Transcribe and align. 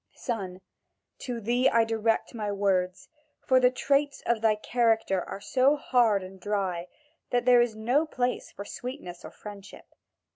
Son, 0.15 0.61
to 1.19 1.39
thee 1.39 1.69
I 1.69 1.83
direct 1.83 2.33
my 2.33 2.51
words, 2.51 3.07
for 3.45 3.59
the 3.59 3.69
traits 3.69 4.23
of 4.25 4.41
thy 4.41 4.55
character 4.55 5.21
are 5.23 5.39
so 5.39 5.75
hard 5.75 6.23
and 6.23 6.39
dry, 6.41 6.87
that 7.29 7.45
there 7.45 7.61
is 7.61 7.75
no 7.75 8.07
place 8.07 8.49
for 8.51 8.65
sweetness 8.65 9.23
or 9.23 9.29
friendship. 9.29 9.93